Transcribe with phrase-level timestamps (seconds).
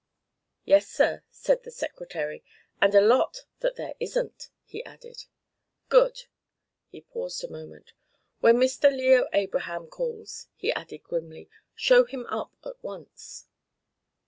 [0.65, 2.43] "Yes, Sir," said the Secretary.
[2.81, 5.25] "And a lot that there isn't," he added.
[5.89, 6.23] "Good!"
[6.87, 7.93] He paused a moment.
[8.39, 8.91] "When Mr.
[8.91, 13.45] Leo Abraham calls," he added grimly, "show him up at once."